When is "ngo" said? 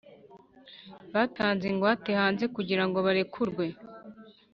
2.87-2.97